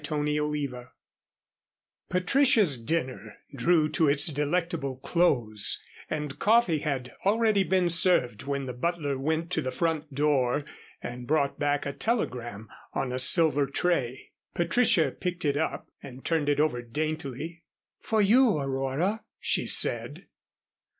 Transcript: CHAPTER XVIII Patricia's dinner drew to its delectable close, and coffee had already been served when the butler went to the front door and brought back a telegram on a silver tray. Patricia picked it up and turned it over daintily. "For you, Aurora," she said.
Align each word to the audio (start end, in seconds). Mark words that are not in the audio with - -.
CHAPTER 0.03 0.25
XVIII 0.33 0.79
Patricia's 2.09 2.81
dinner 2.81 3.35
drew 3.55 3.87
to 3.89 4.07
its 4.07 4.25
delectable 4.29 4.97
close, 4.97 5.79
and 6.09 6.39
coffee 6.39 6.79
had 6.79 7.13
already 7.23 7.63
been 7.63 7.87
served 7.87 8.41
when 8.41 8.65
the 8.65 8.73
butler 8.73 9.19
went 9.19 9.51
to 9.51 9.61
the 9.61 9.69
front 9.69 10.11
door 10.15 10.65
and 11.03 11.27
brought 11.27 11.59
back 11.59 11.85
a 11.85 11.93
telegram 11.93 12.67
on 12.93 13.11
a 13.11 13.19
silver 13.19 13.67
tray. 13.67 14.31
Patricia 14.55 15.11
picked 15.11 15.45
it 15.45 15.55
up 15.55 15.87
and 16.01 16.25
turned 16.25 16.49
it 16.49 16.59
over 16.59 16.81
daintily. 16.81 17.61
"For 17.99 18.23
you, 18.23 18.57
Aurora," 18.57 19.23
she 19.39 19.67
said. 19.67 20.25